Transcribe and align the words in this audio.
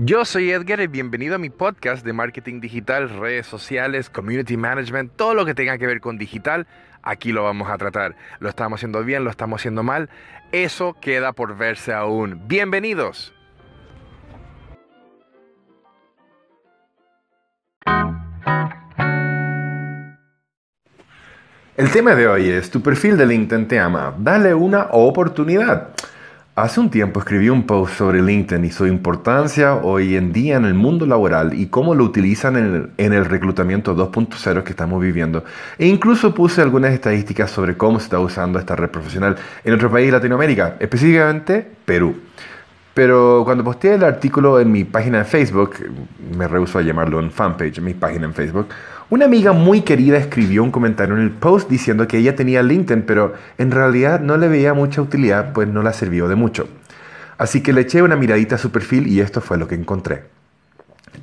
Yo 0.00 0.24
soy 0.24 0.52
Edgar 0.52 0.78
y 0.78 0.86
bienvenido 0.86 1.34
a 1.34 1.38
mi 1.38 1.50
podcast 1.50 2.04
de 2.04 2.12
marketing 2.12 2.60
digital, 2.60 3.10
redes 3.10 3.48
sociales, 3.48 4.08
community 4.08 4.56
management, 4.56 5.10
todo 5.16 5.34
lo 5.34 5.44
que 5.44 5.56
tenga 5.56 5.76
que 5.76 5.88
ver 5.88 6.00
con 6.00 6.18
digital. 6.18 6.68
Aquí 7.02 7.32
lo 7.32 7.42
vamos 7.42 7.68
a 7.68 7.76
tratar. 7.78 8.14
Lo 8.38 8.48
estamos 8.48 8.78
haciendo 8.78 9.02
bien, 9.02 9.24
lo 9.24 9.30
estamos 9.30 9.60
haciendo 9.60 9.82
mal. 9.82 10.08
Eso 10.52 10.94
queda 11.00 11.32
por 11.32 11.56
verse 11.56 11.92
aún. 11.92 12.46
Bienvenidos. 12.46 13.34
El 21.76 21.90
tema 21.90 22.14
de 22.14 22.28
hoy 22.28 22.50
es, 22.50 22.70
tu 22.70 22.80
perfil 22.82 23.16
de 23.16 23.26
LinkedIn 23.26 23.66
te 23.66 23.80
ama. 23.80 24.14
Dale 24.16 24.54
una 24.54 24.90
oportunidad. 24.92 25.88
Hace 26.58 26.80
un 26.80 26.90
tiempo 26.90 27.20
escribí 27.20 27.50
un 27.50 27.68
post 27.68 27.94
sobre 27.94 28.20
LinkedIn 28.20 28.64
y 28.64 28.72
su 28.72 28.84
importancia 28.84 29.76
hoy 29.76 30.16
en 30.16 30.32
día 30.32 30.56
en 30.56 30.64
el 30.64 30.74
mundo 30.74 31.06
laboral 31.06 31.54
y 31.54 31.66
cómo 31.66 31.94
lo 31.94 32.02
utilizan 32.02 32.90
en 32.96 33.12
el, 33.12 33.24
reclutamiento 33.26 33.94
2.0 33.94 34.64
que 34.64 34.70
estamos 34.70 35.00
viviendo. 35.00 35.44
E 35.78 35.86
incluso 35.86 36.34
puse 36.34 36.60
algunas 36.60 36.92
estadísticas 36.92 37.52
sobre 37.52 37.76
cómo 37.76 38.00
se 38.00 38.06
está 38.06 38.18
usando 38.18 38.58
esta 38.58 38.74
red 38.74 38.90
profesional 38.90 39.36
en 39.62 39.72
otro 39.72 39.88
país 39.88 40.06
de 40.06 40.12
Latinoamérica, 40.14 40.74
específicamente 40.80 41.64
Perú. 41.84 42.16
Pero 42.98 43.42
cuando 43.44 43.62
posteé 43.62 43.94
el 43.94 44.02
artículo 44.02 44.58
en 44.58 44.72
mi 44.72 44.82
página 44.82 45.18
de 45.18 45.24
Facebook, 45.24 45.76
me 46.36 46.48
rehuso 46.48 46.80
a 46.80 46.82
llamarlo 46.82 47.20
un 47.20 47.30
fanpage, 47.30 47.78
en 47.78 47.84
mi 47.84 47.94
página 47.94 48.24
en 48.24 48.34
Facebook, 48.34 48.66
una 49.08 49.26
amiga 49.26 49.52
muy 49.52 49.82
querida 49.82 50.16
escribió 50.16 50.64
un 50.64 50.72
comentario 50.72 51.14
en 51.14 51.20
el 51.20 51.30
post 51.30 51.70
diciendo 51.70 52.08
que 52.08 52.18
ella 52.18 52.34
tenía 52.34 52.60
LinkedIn, 52.60 53.04
pero 53.04 53.34
en 53.56 53.70
realidad 53.70 54.18
no 54.18 54.36
le 54.36 54.48
veía 54.48 54.74
mucha 54.74 55.00
utilidad, 55.00 55.52
pues 55.52 55.68
no 55.68 55.84
la 55.84 55.92
sirvió 55.92 56.26
de 56.26 56.34
mucho. 56.34 56.66
Así 57.38 57.62
que 57.62 57.72
le 57.72 57.82
eché 57.82 58.02
una 58.02 58.16
miradita 58.16 58.56
a 58.56 58.58
su 58.58 58.72
perfil 58.72 59.06
y 59.06 59.20
esto 59.20 59.40
fue 59.40 59.58
lo 59.58 59.68
que 59.68 59.76
encontré. 59.76 60.24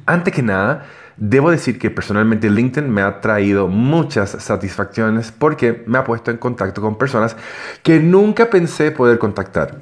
Antes 0.05 0.33
que 0.33 0.43
nada, 0.43 0.85
debo 1.17 1.51
decir 1.51 1.77
que 1.77 1.91
personalmente 1.91 2.49
LinkedIn 2.49 2.89
me 2.89 3.01
ha 3.01 3.19
traído 3.19 3.67
muchas 3.67 4.29
satisfacciones 4.29 5.33
porque 5.33 5.83
me 5.87 5.97
ha 5.97 6.05
puesto 6.05 6.31
en 6.31 6.37
contacto 6.37 6.81
con 6.81 6.97
personas 6.97 7.35
que 7.83 7.99
nunca 7.99 8.49
pensé 8.49 8.91
poder 8.91 9.19
contactar. 9.19 9.77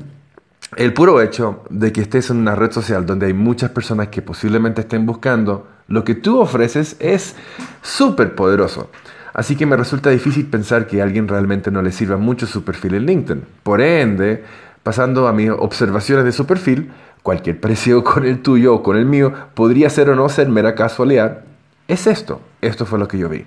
El 0.76 0.94
puro 0.94 1.22
hecho 1.22 1.64
de 1.70 1.92
que 1.92 2.02
estés 2.02 2.30
en 2.30 2.38
una 2.38 2.56
red 2.56 2.72
social 2.72 3.06
donde 3.06 3.28
hay 3.28 3.34
muchas 3.34 3.72
personas 3.72 4.08
que 4.08 4.22
posiblemente 4.22 4.82
estén 4.82 5.06
buscando 5.06 5.68
lo 5.88 6.04
que 6.04 6.16
tú 6.16 6.40
ofreces 6.40 6.96
es 7.00 7.36
súper 7.82 8.36
poderoso. 8.36 8.90
Así 9.34 9.56
que 9.56 9.66
me 9.66 9.76
resulta 9.76 10.10
difícil 10.10 10.46
pensar 10.48 10.88
que 10.88 11.02
a 11.02 11.04
alguien 11.04 11.28
realmente 11.28 11.72
no 11.72 11.82
le 11.82 11.92
sirva 11.92 12.18
mucho 12.18 12.46
su 12.46 12.64
perfil 12.64 12.96
en 12.96 13.06
LinkedIn. 13.06 13.44
Por 13.64 13.82
ende, 13.82 14.44
pasando 14.84 15.28
a 15.28 15.34
mis 15.34 15.50
observaciones 15.50 16.26
de 16.26 16.32
su 16.32 16.46
perfil, 16.46 16.92
cualquier 17.24 17.60
parecido 17.60 18.04
con 18.06 18.26
el 18.26 18.42
tuyo 18.42 18.76
o 18.76 18.84
con 18.84 18.98
el 18.98 19.06
mío 19.06 19.34
podría 19.56 19.90
ser 19.90 20.10
o 20.10 20.16
no 20.16 20.30
ser 20.30 20.50
mera 20.50 20.76
casualidad. 20.76 21.42
Es 21.88 22.08
esto. 22.08 22.42
Esto 22.62 22.86
fue 22.86 23.00
lo 23.00 23.08
que 23.08 23.18
yo 23.18 23.28
vi. 23.28 23.46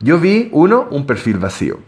Yo 0.00 0.18
vi, 0.18 0.48
uno, 0.52 0.86
un 0.90 1.06
perfil 1.06 1.38
vacío. 1.38 1.78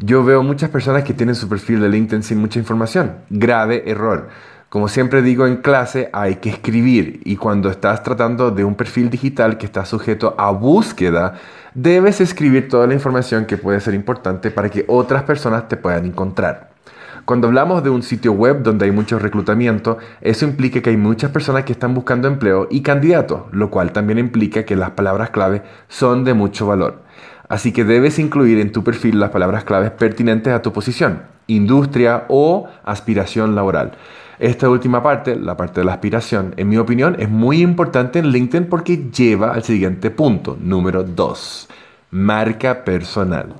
Yo 0.00 0.22
veo 0.22 0.44
muchas 0.44 0.70
personas 0.70 1.02
que 1.02 1.12
tienen 1.12 1.34
su 1.34 1.48
perfil 1.48 1.80
de 1.80 1.88
LinkedIn 1.88 2.22
sin 2.22 2.38
mucha 2.38 2.60
información. 2.60 3.16
Grave 3.30 3.82
error. 3.90 4.28
Como 4.68 4.86
siempre 4.86 5.22
digo 5.22 5.44
en 5.44 5.56
clase, 5.56 6.08
hay 6.12 6.36
que 6.36 6.50
escribir 6.50 7.20
y 7.24 7.34
cuando 7.34 7.68
estás 7.68 8.04
tratando 8.04 8.52
de 8.52 8.62
un 8.62 8.76
perfil 8.76 9.10
digital 9.10 9.58
que 9.58 9.66
está 9.66 9.84
sujeto 9.84 10.36
a 10.38 10.52
búsqueda, 10.52 11.34
debes 11.74 12.20
escribir 12.20 12.68
toda 12.68 12.86
la 12.86 12.94
información 12.94 13.44
que 13.44 13.56
puede 13.56 13.80
ser 13.80 13.94
importante 13.94 14.52
para 14.52 14.70
que 14.70 14.84
otras 14.86 15.24
personas 15.24 15.66
te 15.66 15.76
puedan 15.76 16.06
encontrar. 16.06 16.70
Cuando 17.24 17.48
hablamos 17.48 17.82
de 17.82 17.90
un 17.90 18.04
sitio 18.04 18.32
web 18.32 18.62
donde 18.62 18.84
hay 18.84 18.92
mucho 18.92 19.18
reclutamiento, 19.18 19.98
eso 20.20 20.44
implica 20.44 20.80
que 20.80 20.90
hay 20.90 20.96
muchas 20.96 21.32
personas 21.32 21.64
que 21.64 21.72
están 21.72 21.92
buscando 21.92 22.28
empleo 22.28 22.68
y 22.70 22.82
candidatos, 22.82 23.42
lo 23.50 23.68
cual 23.68 23.90
también 23.90 24.20
implica 24.20 24.62
que 24.62 24.76
las 24.76 24.90
palabras 24.90 25.30
clave 25.30 25.62
son 25.88 26.22
de 26.22 26.34
mucho 26.34 26.68
valor. 26.68 27.07
Así 27.48 27.72
que 27.72 27.84
debes 27.84 28.18
incluir 28.18 28.58
en 28.60 28.72
tu 28.72 28.84
perfil 28.84 29.18
las 29.18 29.30
palabras 29.30 29.64
claves 29.64 29.90
pertinentes 29.90 30.52
a 30.52 30.60
tu 30.60 30.72
posición, 30.72 31.22
industria 31.46 32.26
o 32.28 32.68
aspiración 32.84 33.54
laboral. 33.54 33.92
Esta 34.38 34.68
última 34.68 35.02
parte, 35.02 35.34
la 35.34 35.56
parte 35.56 35.80
de 35.80 35.86
la 35.86 35.94
aspiración, 35.94 36.54
en 36.56 36.68
mi 36.68 36.76
opinión, 36.76 37.16
es 37.18 37.28
muy 37.28 37.60
importante 37.60 38.18
en 38.18 38.28
LinkedIn 38.28 38.68
porque 38.68 39.08
lleva 39.10 39.52
al 39.52 39.64
siguiente 39.64 40.10
punto, 40.10 40.56
número 40.60 41.02
2, 41.02 41.68
marca 42.10 42.84
personal. 42.84 43.54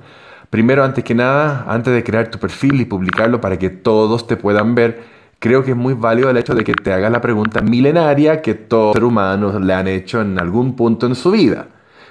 Primero, 0.49 0.83
antes 0.83 1.03
que 1.03 1.13
nada, 1.13 1.65
antes 1.67 1.93
de 1.93 2.03
crear 2.03 2.29
tu 2.29 2.39
perfil 2.39 2.79
y 2.79 2.85
publicarlo 2.85 3.41
para 3.41 3.57
que 3.57 3.69
todos 3.69 4.25
te 4.25 4.37
puedan 4.37 4.73
ver, 4.73 5.03
creo 5.39 5.63
que 5.63 5.71
es 5.71 5.77
muy 5.77 5.95
válido 5.95 6.29
el 6.29 6.37
hecho 6.37 6.53
de 6.55 6.63
que 6.63 6.73
te 6.73 6.93
hagas 6.93 7.11
la 7.11 7.21
pregunta 7.21 7.61
milenaria 7.61 8.41
que 8.41 8.53
todo 8.53 8.93
ser 8.93 9.03
humano 9.03 9.59
le 9.59 9.73
han 9.73 9.87
hecho 9.87 10.21
en 10.21 10.39
algún 10.39 10.75
punto 10.75 11.07
en 11.07 11.15
su 11.15 11.31
vida. 11.31 11.67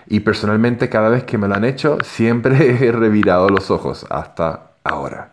Y 0.09 0.21
personalmente 0.21 0.89
cada 0.89 1.09
vez 1.11 1.25
que 1.25 1.39
me 1.39 1.49
lo 1.49 1.55
han 1.55 1.65
hecho, 1.65 1.99
siempre 2.03 2.71
he 2.87 2.91
revirado 2.93 3.49
los 3.49 3.71
ojos 3.71 4.07
hasta 4.11 4.73
ahora. 4.83 5.33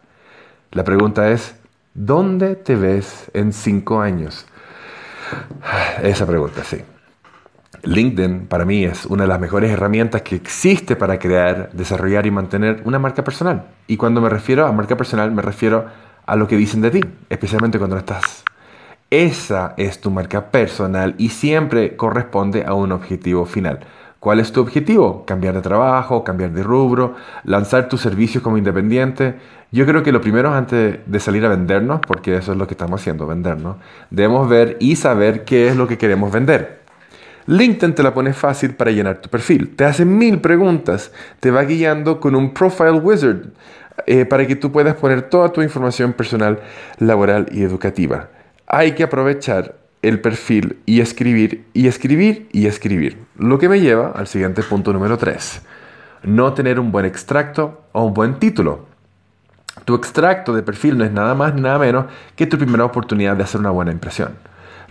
La 0.71 0.83
pregunta 0.83 1.31
es, 1.31 1.55
¿Dónde 1.95 2.57
te 2.57 2.75
ves 2.75 3.31
en 3.33 3.53
cinco 3.53 4.01
años? 4.01 4.45
Esa 6.03 6.27
pregunta, 6.27 6.61
sí. 6.65 6.81
LinkedIn 7.83 8.47
para 8.47 8.65
mí 8.65 8.83
es 8.83 9.05
una 9.05 9.23
de 9.23 9.29
las 9.29 9.39
mejores 9.39 9.71
herramientas 9.71 10.21
que 10.21 10.35
existe 10.35 10.97
para 10.97 11.19
crear, 11.19 11.69
desarrollar 11.71 12.25
y 12.25 12.31
mantener 12.31 12.81
una 12.83 12.99
marca 12.99 13.23
personal. 13.23 13.67
Y 13.87 13.95
cuando 13.95 14.19
me 14.19 14.27
refiero 14.27 14.67
a 14.67 14.73
marca 14.73 14.97
personal, 14.97 15.31
me 15.31 15.41
refiero 15.41 15.85
a 16.25 16.35
lo 16.35 16.49
que 16.49 16.57
dicen 16.57 16.81
de 16.81 16.91
ti, 16.91 17.01
especialmente 17.29 17.77
cuando 17.77 17.97
estás. 17.97 18.43
Esa 19.09 19.73
es 19.77 20.01
tu 20.01 20.11
marca 20.11 20.51
personal 20.51 21.15
y 21.17 21.29
siempre 21.29 21.95
corresponde 21.95 22.65
a 22.65 22.73
un 22.73 22.91
objetivo 22.91 23.45
final. 23.45 23.79
¿Cuál 24.25 24.39
es 24.39 24.51
tu 24.51 24.59
objetivo? 24.59 25.23
Cambiar 25.23 25.53
de 25.53 25.61
trabajo, 25.61 26.23
cambiar 26.23 26.49
de 26.49 26.63
rubro, 26.63 27.13
lanzar 27.43 27.87
tus 27.87 28.01
servicios 28.01 28.41
como 28.41 28.57
independiente. 28.57 29.35
Yo 29.71 29.85
creo 29.85 30.01
que 30.01 30.11
lo 30.11 30.19
primero 30.19 30.51
antes 30.51 30.97
de 31.05 31.19
salir 31.19 31.45
a 31.45 31.49
vendernos, 31.49 31.99
porque 32.07 32.35
eso 32.35 32.53
es 32.53 32.57
lo 32.57 32.65
que 32.65 32.73
estamos 32.73 32.99
haciendo, 32.99 33.27
vendernos, 33.27 33.75
debemos 34.09 34.49
ver 34.49 34.77
y 34.79 34.95
saber 34.95 35.45
qué 35.45 35.67
es 35.67 35.75
lo 35.75 35.87
que 35.87 35.99
queremos 35.99 36.31
vender. 36.31 36.79
LinkedIn 37.45 37.93
te 37.93 38.01
la 38.01 38.15
pone 38.15 38.33
fácil 38.33 38.73
para 38.73 38.89
llenar 38.89 39.21
tu 39.21 39.29
perfil. 39.29 39.75
Te 39.75 39.85
hace 39.85 40.05
mil 40.05 40.41
preguntas, 40.41 41.11
te 41.39 41.51
va 41.51 41.61
guiando 41.61 42.19
con 42.19 42.33
un 42.33 42.51
profile 42.51 42.93
wizard 42.93 43.51
eh, 44.07 44.25
para 44.25 44.47
que 44.47 44.55
tú 44.55 44.71
puedas 44.71 44.95
poner 44.95 45.29
toda 45.29 45.49
tu 45.49 45.61
información 45.61 46.13
personal, 46.13 46.61
laboral 46.97 47.45
y 47.51 47.61
educativa. 47.61 48.29
Hay 48.65 48.93
que 48.93 49.03
aprovechar 49.03 49.84
el 50.07 50.21
perfil 50.21 50.77
y 50.85 51.01
escribir 51.01 51.65
y 51.73 51.87
escribir 51.87 52.47
y 52.51 52.67
escribir. 52.67 53.17
Lo 53.37 53.57
que 53.57 53.67
me 53.67 53.79
lleva 53.79 54.11
al 54.11 54.27
siguiente 54.27 54.61
punto 54.61 54.93
número 54.93 55.17
3. 55.17 55.61
No 56.23 56.53
tener 56.53 56.79
un 56.79 56.91
buen 56.91 57.05
extracto 57.05 57.81
o 57.91 58.03
un 58.03 58.13
buen 58.13 58.35
título. 58.35 58.85
Tu 59.83 59.95
extracto 59.95 60.53
de 60.53 60.61
perfil 60.61 60.97
no 60.97 61.05
es 61.05 61.11
nada 61.11 61.33
más 61.33 61.55
nada 61.55 61.79
menos 61.79 62.05
que 62.35 62.45
tu 62.45 62.57
primera 62.57 62.85
oportunidad 62.85 63.35
de 63.35 63.43
hacer 63.43 63.59
una 63.59 63.71
buena 63.71 63.91
impresión. 63.91 64.33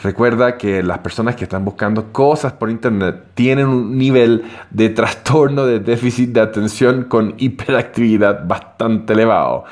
Recuerda 0.02 0.58
que 0.58 0.82
las 0.82 0.98
personas 0.98 1.36
que 1.36 1.44
están 1.44 1.64
buscando 1.64 2.12
cosas 2.12 2.52
por 2.54 2.68
internet 2.68 3.22
tienen 3.34 3.68
un 3.68 3.96
nivel 3.96 4.42
de 4.70 4.88
trastorno 4.88 5.64
de 5.64 5.78
déficit 5.78 6.30
de 6.30 6.40
atención 6.40 7.04
con 7.04 7.34
hiperactividad 7.38 8.46
bastante 8.46 9.12
elevado. 9.12 9.64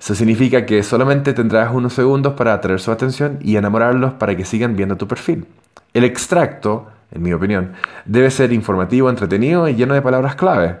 Eso 0.00 0.14
significa 0.14 0.64
que 0.64 0.82
solamente 0.82 1.32
tendrás 1.32 1.74
unos 1.74 1.92
segundos 1.92 2.34
para 2.34 2.54
atraer 2.54 2.80
su 2.80 2.92
atención 2.92 3.38
y 3.42 3.56
enamorarlos 3.56 4.14
para 4.14 4.36
que 4.36 4.44
sigan 4.44 4.76
viendo 4.76 4.96
tu 4.96 5.08
perfil. 5.08 5.46
El 5.92 6.04
extracto, 6.04 6.86
en 7.10 7.22
mi 7.22 7.32
opinión, 7.32 7.72
debe 8.04 8.30
ser 8.30 8.52
informativo, 8.52 9.10
entretenido 9.10 9.68
y 9.68 9.74
lleno 9.74 9.94
de 9.94 10.02
palabras 10.02 10.36
clave, 10.36 10.76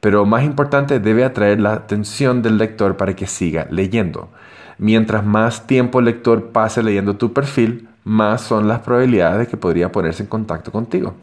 pero 0.00 0.24
más 0.26 0.44
importante 0.44 0.98
debe 0.98 1.24
atraer 1.24 1.60
la 1.60 1.74
atención 1.74 2.42
del 2.42 2.58
lector 2.58 2.96
para 2.96 3.14
que 3.14 3.26
siga 3.26 3.66
leyendo. 3.70 4.30
Mientras 4.78 5.24
más 5.24 5.66
tiempo 5.66 6.00
el 6.00 6.06
lector 6.06 6.50
pase 6.50 6.82
leyendo 6.82 7.16
tu 7.16 7.32
perfil, 7.32 7.88
más 8.04 8.42
son 8.42 8.68
las 8.68 8.80
probabilidades 8.80 9.38
de 9.38 9.46
que 9.46 9.56
podría 9.56 9.90
ponerse 9.90 10.22
en 10.22 10.28
contacto 10.28 10.70
contigo. 10.70 11.14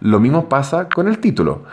Lo 0.00 0.20
mismo 0.20 0.48
pasa 0.48 0.88
con 0.88 1.08
el 1.08 1.18
título 1.18 1.64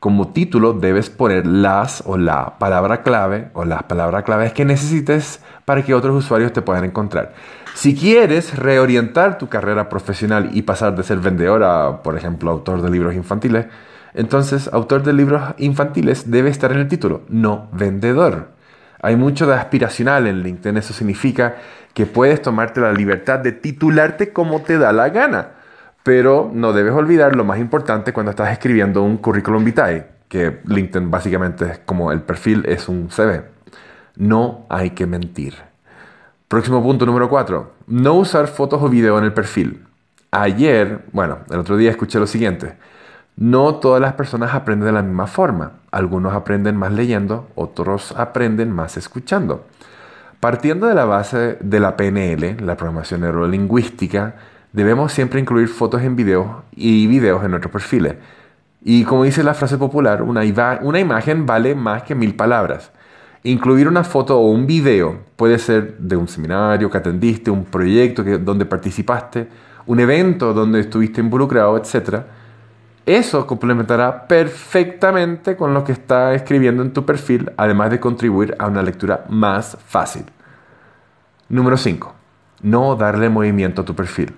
como 0.00 0.28
título 0.28 0.72
debes 0.72 1.10
poner 1.10 1.46
las 1.46 2.02
o 2.06 2.16
la 2.18 2.58
palabra 2.58 3.02
clave 3.02 3.48
o 3.54 3.64
las 3.64 3.84
palabras 3.84 4.24
claves 4.24 4.52
que 4.52 4.64
necesites 4.64 5.40
para 5.64 5.82
que 5.82 5.94
otros 5.94 6.14
usuarios 6.16 6.52
te 6.52 6.62
puedan 6.62 6.84
encontrar. 6.84 7.34
Si 7.74 7.94
quieres 7.94 8.56
reorientar 8.56 9.38
tu 9.38 9.48
carrera 9.48 9.88
profesional 9.88 10.50
y 10.52 10.62
pasar 10.62 10.96
de 10.96 11.02
ser 11.02 11.18
vendedor 11.18 11.62
a, 11.62 12.02
por 12.02 12.16
ejemplo, 12.16 12.50
autor 12.50 12.82
de 12.82 12.90
libros 12.90 13.14
infantiles, 13.14 13.66
entonces 14.14 14.70
autor 14.72 15.02
de 15.02 15.12
libros 15.12 15.42
infantiles 15.58 16.30
debe 16.30 16.50
estar 16.50 16.72
en 16.72 16.78
el 16.78 16.88
título, 16.88 17.22
no 17.28 17.68
vendedor. 17.72 18.48
Hay 19.02 19.16
mucho 19.16 19.46
de 19.46 19.54
aspiracional 19.54 20.26
en 20.26 20.42
LinkedIn, 20.42 20.78
eso 20.78 20.94
significa 20.94 21.56
que 21.92 22.06
puedes 22.06 22.40
tomarte 22.40 22.80
la 22.80 22.92
libertad 22.92 23.40
de 23.40 23.52
titularte 23.52 24.32
como 24.32 24.62
te 24.62 24.78
da 24.78 24.92
la 24.92 25.10
gana. 25.10 25.55
Pero 26.06 26.52
no 26.54 26.72
debes 26.72 26.92
olvidar 26.92 27.34
lo 27.34 27.42
más 27.42 27.58
importante 27.58 28.12
cuando 28.12 28.30
estás 28.30 28.52
escribiendo 28.52 29.02
un 29.02 29.16
currículum 29.16 29.64
vitae, 29.64 30.06
que 30.28 30.60
LinkedIn 30.64 31.10
básicamente 31.10 31.64
es 31.64 31.78
como 31.80 32.12
el 32.12 32.20
perfil 32.20 32.64
es 32.64 32.88
un 32.88 33.08
CV. 33.10 33.42
No 34.14 34.66
hay 34.68 34.90
que 34.90 35.04
mentir. 35.04 35.56
Próximo 36.46 36.80
punto 36.80 37.06
número 37.06 37.28
4. 37.28 37.72
No 37.88 38.14
usar 38.14 38.46
fotos 38.46 38.80
o 38.84 38.88
video 38.88 39.18
en 39.18 39.24
el 39.24 39.32
perfil. 39.32 39.84
Ayer, 40.30 41.00
bueno, 41.10 41.38
el 41.50 41.58
otro 41.58 41.76
día 41.76 41.90
escuché 41.90 42.20
lo 42.20 42.28
siguiente. 42.28 42.76
No 43.34 43.74
todas 43.74 44.00
las 44.00 44.12
personas 44.12 44.54
aprenden 44.54 44.86
de 44.86 44.92
la 44.92 45.02
misma 45.02 45.26
forma. 45.26 45.72
Algunos 45.90 46.34
aprenden 46.34 46.76
más 46.76 46.92
leyendo, 46.92 47.48
otros 47.56 48.14
aprenden 48.16 48.70
más 48.70 48.96
escuchando. 48.96 49.66
Partiendo 50.38 50.86
de 50.86 50.94
la 50.94 51.04
base 51.04 51.58
de 51.60 51.80
la 51.80 51.96
PNL, 51.96 52.64
la 52.64 52.76
programación 52.76 53.22
neurolingüística, 53.22 54.36
debemos 54.76 55.10
siempre 55.10 55.40
incluir 55.40 55.68
fotos 55.68 56.02
en 56.02 56.16
video 56.16 56.64
y 56.76 57.06
videos 57.06 57.42
en 57.42 57.50
nuestros 57.50 57.72
perfiles. 57.72 58.16
Y 58.84 59.04
como 59.04 59.24
dice 59.24 59.42
la 59.42 59.54
frase 59.54 59.78
popular, 59.78 60.20
una, 60.20 60.42
una 60.82 61.00
imagen 61.00 61.46
vale 61.46 61.74
más 61.74 62.02
que 62.02 62.14
mil 62.14 62.34
palabras. 62.34 62.92
Incluir 63.42 63.88
una 63.88 64.04
foto 64.04 64.38
o 64.38 64.50
un 64.50 64.66
video 64.66 65.20
puede 65.34 65.58
ser 65.58 65.96
de 65.96 66.14
un 66.16 66.28
seminario 66.28 66.90
que 66.90 66.98
atendiste, 66.98 67.50
un 67.50 67.64
proyecto 67.64 68.22
que, 68.22 68.36
donde 68.36 68.66
participaste, 68.66 69.48
un 69.86 69.98
evento 69.98 70.52
donde 70.52 70.80
estuviste 70.80 71.22
involucrado, 71.22 71.78
etc. 71.78 72.20
Eso 73.06 73.46
complementará 73.46 74.28
perfectamente 74.28 75.56
con 75.56 75.72
lo 75.72 75.84
que 75.84 75.92
está 75.92 76.34
escribiendo 76.34 76.82
en 76.82 76.92
tu 76.92 77.06
perfil, 77.06 77.50
además 77.56 77.90
de 77.90 77.98
contribuir 77.98 78.54
a 78.58 78.66
una 78.66 78.82
lectura 78.82 79.24
más 79.30 79.78
fácil. 79.86 80.26
Número 81.48 81.78
5. 81.78 82.25
No 82.62 82.96
darle 82.96 83.28
movimiento 83.28 83.82
a 83.82 83.84
tu 83.84 83.94
perfil. 83.94 84.32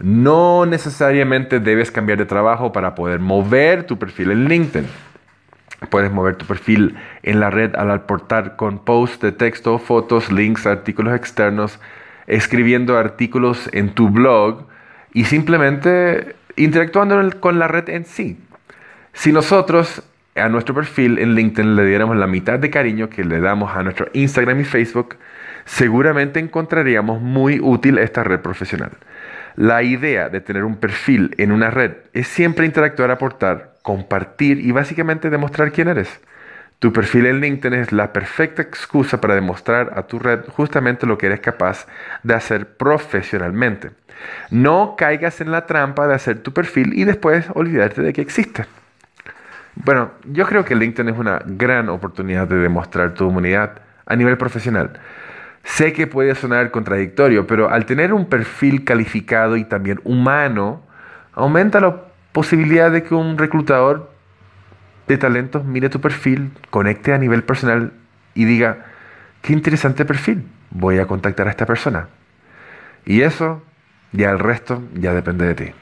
No 0.00 0.66
necesariamente 0.66 1.60
debes 1.60 1.90
cambiar 1.90 2.18
de 2.18 2.26
trabajo 2.26 2.72
para 2.72 2.94
poder 2.94 3.20
mover 3.20 3.84
tu 3.84 3.98
perfil 3.98 4.32
en 4.32 4.48
LinkedIn. 4.48 4.88
Puedes 5.90 6.10
mover 6.12 6.36
tu 6.36 6.46
perfil 6.46 6.96
en 7.22 7.40
la 7.40 7.50
red 7.50 7.74
al 7.76 7.90
aportar 7.90 8.56
con 8.56 8.78
posts 8.78 9.20
de 9.20 9.32
texto, 9.32 9.78
fotos, 9.78 10.30
links, 10.30 10.66
artículos 10.66 11.14
externos, 11.14 11.78
escribiendo 12.26 12.98
artículos 12.98 13.68
en 13.72 13.94
tu 13.94 14.08
blog 14.08 14.66
y 15.12 15.24
simplemente 15.24 16.36
interactuando 16.56 17.40
con 17.40 17.58
la 17.58 17.68
red 17.68 17.88
en 17.88 18.04
sí. 18.04 18.38
Si 19.12 19.32
nosotros 19.32 20.02
a 20.34 20.48
nuestro 20.48 20.74
perfil 20.74 21.18
en 21.18 21.34
LinkedIn 21.34 21.76
le 21.76 21.84
diéramos 21.84 22.16
la 22.16 22.26
mitad 22.26 22.58
de 22.58 22.70
cariño 22.70 23.10
que 23.10 23.24
le 23.24 23.40
damos 23.40 23.76
a 23.76 23.82
nuestro 23.82 24.08
Instagram 24.14 24.60
y 24.60 24.64
Facebook, 24.64 25.16
seguramente 25.64 26.40
encontraríamos 26.40 27.20
muy 27.20 27.60
útil 27.60 27.98
esta 27.98 28.24
red 28.24 28.40
profesional. 28.40 28.92
La 29.56 29.82
idea 29.82 30.28
de 30.28 30.40
tener 30.40 30.64
un 30.64 30.76
perfil 30.76 31.34
en 31.38 31.52
una 31.52 31.70
red 31.70 31.92
es 32.12 32.26
siempre 32.28 32.66
interactuar, 32.66 33.10
aportar, 33.10 33.74
compartir 33.82 34.58
y 34.58 34.72
básicamente 34.72 35.30
demostrar 35.30 35.72
quién 35.72 35.88
eres. 35.88 36.20
Tu 36.78 36.92
perfil 36.92 37.26
en 37.26 37.40
LinkedIn 37.40 37.78
es 37.78 37.92
la 37.92 38.12
perfecta 38.12 38.62
excusa 38.62 39.20
para 39.20 39.34
demostrar 39.34 39.92
a 39.94 40.02
tu 40.02 40.18
red 40.18 40.40
justamente 40.48 41.06
lo 41.06 41.16
que 41.16 41.26
eres 41.26 41.40
capaz 41.40 41.86
de 42.22 42.34
hacer 42.34 42.76
profesionalmente. 42.76 43.90
No 44.50 44.96
caigas 44.96 45.40
en 45.40 45.52
la 45.52 45.66
trampa 45.66 46.06
de 46.08 46.14
hacer 46.14 46.40
tu 46.40 46.52
perfil 46.52 46.92
y 46.94 47.04
después 47.04 47.46
olvidarte 47.54 48.02
de 48.02 48.12
que 48.12 48.20
existe. 48.20 48.64
Bueno, 49.74 50.10
yo 50.24 50.46
creo 50.46 50.64
que 50.64 50.74
LinkedIn 50.74 51.12
es 51.12 51.18
una 51.18 51.40
gran 51.44 51.88
oportunidad 51.88 52.48
de 52.48 52.56
demostrar 52.56 53.14
tu 53.14 53.28
humanidad 53.28 53.80
a 54.04 54.16
nivel 54.16 54.36
profesional. 54.36 54.98
Sé 55.64 55.92
que 55.92 56.06
puede 56.06 56.34
sonar 56.34 56.70
contradictorio, 56.70 57.46
pero 57.46 57.70
al 57.70 57.86
tener 57.86 58.12
un 58.12 58.26
perfil 58.26 58.84
calificado 58.84 59.56
y 59.56 59.64
también 59.64 60.00
humano, 60.04 60.82
aumenta 61.32 61.80
la 61.80 62.02
posibilidad 62.32 62.90
de 62.90 63.02
que 63.02 63.14
un 63.14 63.38
reclutador 63.38 64.10
de 65.06 65.18
talentos 65.18 65.64
mire 65.64 65.88
tu 65.88 66.00
perfil, 66.00 66.50
conecte 66.70 67.12
a 67.12 67.18
nivel 67.18 67.42
personal 67.44 67.92
y 68.34 68.44
diga, 68.44 68.86
qué 69.40 69.52
interesante 69.52 70.04
perfil, 70.04 70.46
voy 70.70 70.98
a 70.98 71.06
contactar 71.06 71.46
a 71.46 71.50
esta 71.50 71.66
persona. 71.66 72.08
Y 73.04 73.22
eso 73.22 73.62
ya 74.12 74.30
el 74.30 74.38
resto 74.38 74.82
ya 74.94 75.12
depende 75.12 75.46
de 75.46 75.54
ti. 75.54 75.81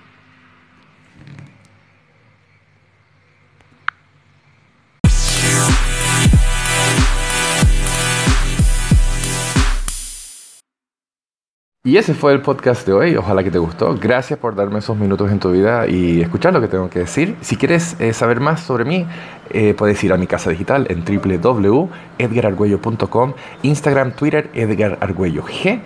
Y 11.82 11.97
ese 11.97 12.12
fue 12.12 12.35
el 12.35 12.43
podcast 12.43 12.87
de 12.87 12.93
hoy. 12.93 13.17
Ojalá 13.17 13.43
que 13.43 13.50
te 13.50 13.59
gustó. 13.59 13.97
Gracias 13.97 14.38
por 14.38 14.55
darme 14.55 14.81
esos 14.81 14.99
minutos 14.99 15.32
en 15.32 15.38
tu 15.38 15.50
vida 15.50 15.87
y 15.87 16.21
escuchar 16.21 16.53
lo 16.53 16.61
que 16.61 16.69
tengo 16.69 16.91
que 16.91 16.99
decir. 16.99 17.37
Si 17.41 17.56
quieres 17.56 17.99
eh, 18.00 18.12
saber 18.12 18.38
más 18.38 18.61
sobre 18.61 18.85
mí, 18.85 19.06
eh, 19.49 19.73
puedes 19.73 20.05
ir 20.05 20.12
a 20.12 20.19
mi 20.19 20.27
casa 20.27 20.50
digital 20.50 20.87
en 20.91 21.06
www.edgarargüello.com, 21.06 23.32
Instagram, 23.62 24.12
Twitter, 24.12 24.50
Edgar 24.53 24.99
Argüello 25.00 25.43
G 25.43 25.81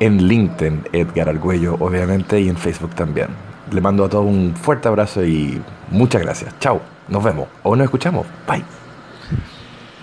en 0.00 0.28
LinkedIn, 0.28 0.82
Edgar 0.92 1.30
Argüello, 1.30 1.76
obviamente, 1.80 2.38
y 2.38 2.50
en 2.50 2.58
Facebook 2.58 2.94
también. 2.94 3.28
Le 3.72 3.80
mando 3.80 4.04
a 4.04 4.10
todos 4.10 4.26
un 4.26 4.54
fuerte 4.54 4.88
abrazo 4.88 5.24
y 5.24 5.62
muchas 5.90 6.20
gracias. 6.20 6.54
Chao, 6.60 6.82
nos 7.08 7.24
vemos 7.24 7.48
o 7.62 7.74
nos 7.74 7.84
escuchamos. 7.84 8.26
Bye. 8.46 8.87